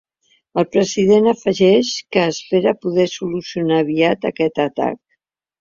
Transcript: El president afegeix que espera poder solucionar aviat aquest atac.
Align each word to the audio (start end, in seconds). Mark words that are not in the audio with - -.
El 0.59 0.63
president 0.75 1.27
afegeix 1.31 1.91
que 2.17 2.25
espera 2.31 2.75
poder 2.87 3.07
solucionar 3.17 3.79
aviat 3.85 4.29
aquest 4.31 4.67
atac. 4.69 4.99